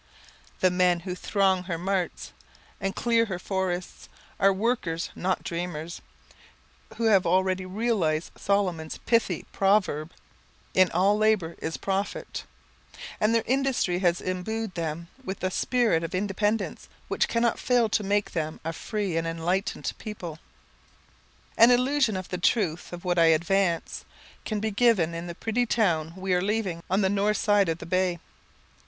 _The 0.61 0.71
men 0.71 1.01
who 1.01 1.13
throng 1.13 1.65
her 1.65 1.77
marts, 1.77 2.33
and 2.79 2.95
clear 2.95 3.25
her 3.25 3.37
forests, 3.37 4.09
are 4.39 4.51
workers, 4.51 5.11
not 5.13 5.43
dreamers, 5.43 6.01
who 6.97 7.03
have 7.03 7.27
already 7.27 7.67
realized 7.67 8.31
Solomon's 8.35 8.97
pithy 9.05 9.45
proverb, 9.51 10.11
"In 10.73 10.89
all 10.89 11.15
labour 11.19 11.55
is 11.59 11.77
profit;" 11.77 12.45
and 13.19 13.35
their 13.35 13.43
industry 13.45 13.99
has 13.99 14.21
imbued 14.21 14.73
them 14.73 15.07
with 15.23 15.43
a 15.43 15.51
spirit 15.51 16.03
of 16.03 16.15
independence 16.15 16.89
which 17.07 17.27
cannot 17.27 17.59
fail 17.59 17.87
to 17.89 18.03
make 18.03 18.31
them 18.31 18.59
a 18.65 18.73
free 18.73 19.15
and 19.17 19.27
enlightened 19.27 19.93
people. 19.99 20.39
An 21.59 21.69
illustration 21.69 22.17
of 22.17 22.27
the 22.29 22.39
truth 22.39 22.91
of 22.91 23.05
what 23.05 23.19
I 23.19 23.25
advance, 23.25 24.03
can 24.45 24.59
be 24.59 24.71
given 24.71 25.13
in 25.13 25.27
the 25.27 25.35
pretty 25.35 25.67
town 25.67 26.13
we 26.17 26.33
are 26.33 26.41
leaving 26.41 26.81
on 26.89 27.01
the 27.01 27.07
north 27.07 27.37
side 27.37 27.69
of 27.69 27.77
the 27.77 27.85
bay. 27.85 28.17